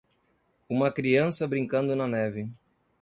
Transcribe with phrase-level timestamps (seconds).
[0.67, 2.49] uma criança brincando na neve.